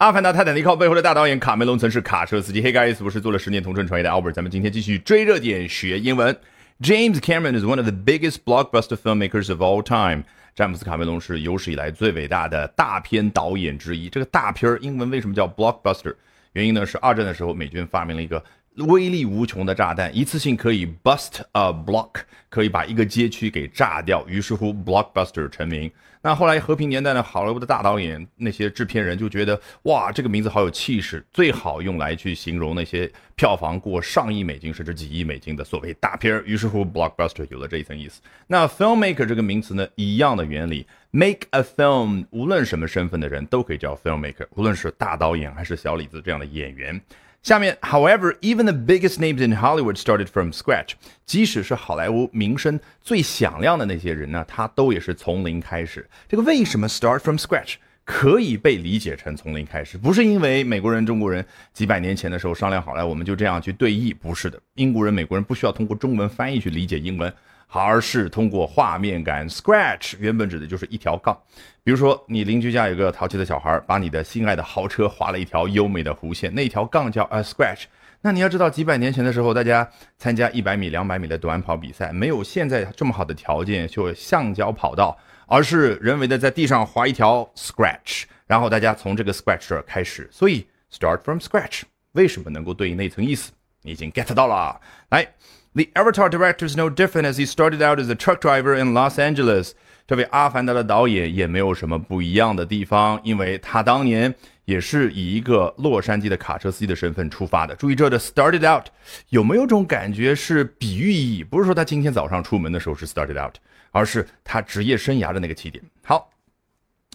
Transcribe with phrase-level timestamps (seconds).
[0.00, 2.62] 阿凡达泰坦尼克号背后的大导演卡梅隆曾是卡车司机。
[2.62, 6.34] Hey guys，我是做了十年同城创业的 Albert，咱们今天继续追热点学英文。
[6.80, 10.24] James Cameron is one of the biggest blockbuster filmmakers of all time。
[10.54, 14.08] 詹姆斯卡梅隆是有史以来最伟大的大片导演之一。
[14.08, 16.14] 这个大片儿英文为什么叫 blockbuster？
[16.54, 18.42] 原因呢是二战的时候美军发明了一个。
[18.80, 24.24] 威力无穷的炸弹，一次性可以 bust a block，可以把一个街区给炸掉。
[24.26, 25.90] 于是乎，blockbuster 成名。
[26.22, 36.42] 那后来和平年代呢，好莱坞的大导演那些制片人就觉得，哇，这个名字好有气势，最好用来去形容那些票房过上亿美金甚至几亿美金的所谓大片儿。
[36.44, 38.20] 于是乎，blockbuster 有了这一层意思。
[38.46, 47.00] 那 filmmaker 这个名词呢，一样的原理，make a film，无论什么身份的人都可以叫 filmmaker，无论是大导演还是小李子这样的演员。
[47.42, 50.90] 下面，However, even the biggest names in Hollywood started from scratch。
[51.24, 56.06] 即使是好莱坞名声最响亮的那些人呢，他都也是从零开始。
[56.28, 59.96] 这个为什么 start from scratch 可以被理解成从零开始？
[59.96, 64.60] 不是因为美国人、中国人几百年前的时候商量好了，我们就这样去对译，不是的。
[64.74, 67.32] 英国人、美国人不需要通过中文翻译去理解英文。
[67.72, 71.36] 而是通过画面感，scratch 原本指的就是一条杠。
[71.82, 77.84] 比如说，你邻居家有个淘气的小孩，把你的心爱的豪车划了一条优美的弧线，那条杠叫 a scratch。
[78.22, 90.28] 那你要知道，几百年前的时候，大家参加一百米、两百米的短跑比赛，没有现在这么好的条件，就橡胶跑道，而是人为的在地上划一条 scratch，然后大家从这个 scratch 这儿开始。
[90.30, 93.52] 所以 start from scratch 为什么能够对应那层意思？
[93.82, 94.78] 你已经 get 到了。
[95.10, 95.26] 来。
[95.72, 99.20] The Avatar director is no different as he started out as a truck driver in Los
[99.20, 99.70] Angeles。
[100.04, 107.76] 这位《阿凡达》的导演也没有什么不一样的地方，因为他当年也是以一个洛杉矶的卡车司机的身份出发的。
[107.76, 108.86] 注意这的 started out
[109.28, 111.44] 有没有种感觉是比喻意义？
[111.44, 113.54] 不是说他今天早上出门的时候是 started out，
[113.92, 115.84] 而是他职业生涯的那个起点。
[116.02, 116.32] 好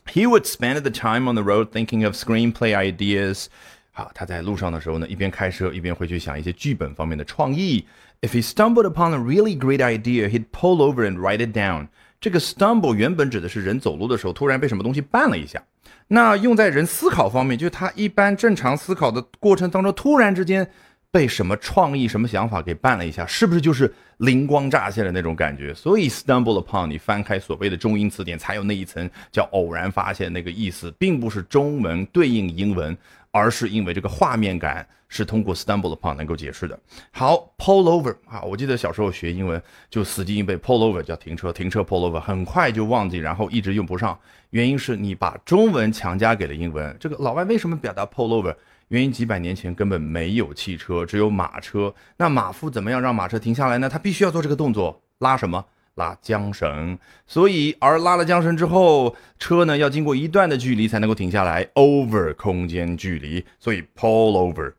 [0.06, 3.48] ，He would spend the time on the road thinking of screenplay ideas。
[3.92, 7.86] 好，他在路上的时候呢，一边开车一边会去想一些剧本方面的创意。
[8.22, 11.90] If he stumbled upon a really great idea, he'd pull over and write it down.
[12.20, 15.62] 这个 stumble 原本指的是人走路的时候突然被什么东西绊了一下。
[16.08, 20.68] 那用在人思考方面，就是他一般正常思考的过程当中，突然之间
[21.16, 25.74] 被什么创意、什么想法给绊了一下，是不是就是灵光乍现的那种感觉？
[25.74, 32.98] 所以 stumble upon 你翻开所谓的中英词典，才有那一层叫偶然发现那个意思，并不是中文对应英文。
[33.32, 36.80] 而是因为这个画面感是通过 stumble upon 能够解释的。
[37.12, 44.18] 好，pull over 啊，我记得小时候学英文就死记硬背 pull over 叫停车，停车 pull over 很快就忘记，然后一直用不上。
[44.52, 46.96] 原因是你把中文强加给了英文。
[46.98, 48.56] 这个老外为什么表达 pull over？
[48.90, 51.94] 原因几百年前根本没有汽车，只有马车。
[52.18, 53.90] 那马夫怎么样让马车停下来呢？
[53.90, 55.66] 他必须要做这个动作，拉什么？
[55.96, 64.74] 拉缰绳，所以而拉了缰绳之后，车呢要经过一段的距离才能够停下来，over 空间距离，所以 pull over。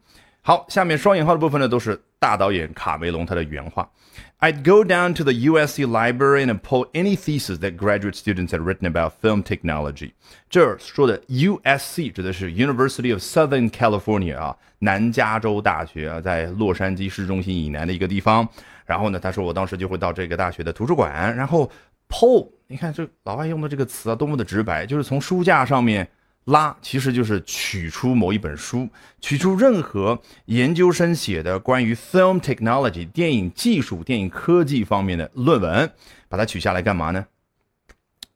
[0.47, 3.91] 好，下面双引号的部分呢都是大导演卡梅隆他的原话。
[4.39, 8.87] I'd go down to the USC library and pull any thesis that graduate students had written
[8.87, 10.12] about film technology。
[10.49, 18.49] 这儿说的 USC 指的是 University of Southern California 啊，南加州大学啊，在洛杉矶市中心以南的一个地方。
[18.84, 21.69] 然后呢，他说我当时就会到这个大学的图书馆，然后
[22.09, 26.09] pull，你看这老外用的这个词啊，多么的直白，就是从书架上面
[26.47, 28.89] 拉，其实就是取出某一本书，
[29.21, 35.93] 取出任何研究生写的关于 film technology 电影技术、电影科技方面的论文，
[36.29, 37.27] 把它取下来干嘛呢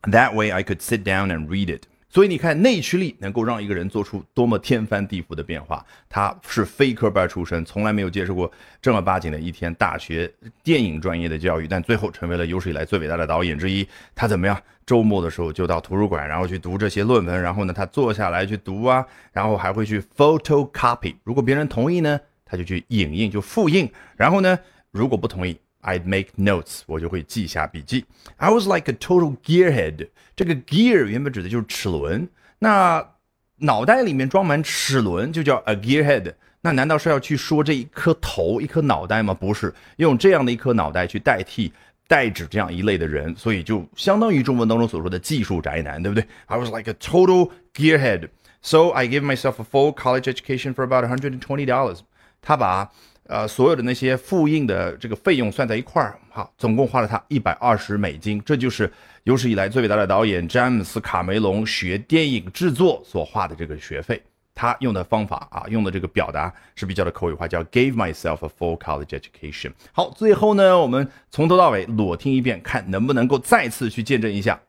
[0.03, 1.85] ？That way I could sit down and read it.
[2.13, 5.87] 所以你看，内驱力能够让一个人做出多么天翻地覆的变化。
[6.09, 8.51] 他是非科班出身，从来没有接受过
[8.83, 10.29] 正儿八经的一天大学
[10.65, 13.87] 电影专业的教育，但最后成为了有史以来最伟大的导演之一。
[14.13, 14.61] 他怎么样？
[14.85, 21.15] 周末的时候就到图书馆，然后去读这些论文，然后呢，他坐下来去读啊，然后还会去 photocopy。
[21.23, 23.89] 如果别人同意呢，他就去影印，就复印。
[24.17, 24.59] 然后呢，
[24.91, 25.57] 如果不同意。
[25.82, 28.06] I'd make notes，我就会记下笔记。
[28.38, 30.08] I was like a total gearhead。
[30.36, 32.28] 这个 gear 原本指的就是齿轮，
[32.60, 33.08] 那
[33.58, 36.34] 脑袋里面装满齿轮就叫 a gearhead。
[36.62, 39.34] 那难道是要去说这一颗头、一颗脑袋吗？
[39.34, 41.72] 不是，用这样的一颗脑袋去代替
[42.08, 46.26] 代指这样一类的人，所以就相当于中文当中所说的技术宅男，对不对？
[46.48, 51.34] I was like a total gearhead。So I gave myself a full college education for about hundred
[51.34, 52.00] and twenty dollars。
[52.42, 52.92] 他把
[53.31, 58.43] 呃，所有的那些复印的这个费用算在一块儿，好，总共花了他一百二十美金。
[58.45, 58.93] 这就是
[59.23, 64.21] 有史以来最伟大的导演詹姆斯·卡梅隆学电影制作所花的这个学费。
[64.53, 69.71] 他用的方法啊，用的这个表达是比较的口语化，叫 “gave myself a full college education”。
[69.93, 74.61] 好，最后呢，我们从头到尾裸听一遍，看能不能够再次去见证一下，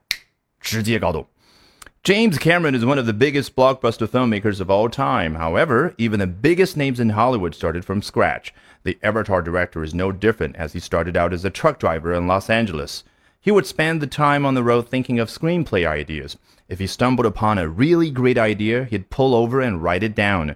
[0.60, 1.26] 直接搞懂。
[2.04, 5.36] James Cameron is one of the biggest blockbuster filmmakers of all time.
[5.36, 8.56] However, even the biggest names in Hollywood started from scratch.
[8.82, 12.26] The Avatar director is no different as he started out as a truck driver in
[12.26, 13.04] Los Angeles.
[13.40, 16.38] He would spend the time on the road thinking of screenplay ideas.
[16.68, 20.56] If he stumbled upon a really great idea, he'd pull over and write it down.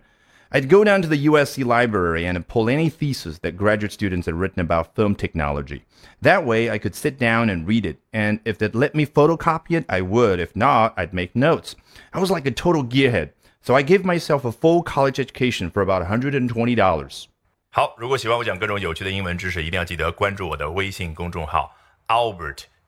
[0.54, 4.34] I'd go down to the USC library and pull any thesis that graduate students had
[4.34, 5.84] written about film technology.
[6.22, 9.76] That way, I could sit down and read it, and if they'd let me photocopy
[9.76, 10.40] it, I would.
[10.40, 11.76] If not, I'd make notes.
[12.12, 13.30] I was like a total gearhead,
[13.62, 17.26] so I gave myself a full college education for about $120.
[17.72, 21.76] 好，如果喜欢我讲各种有趣的英文知识，一定要记得关注我的微信公众号
[22.08, 22.64] Albert。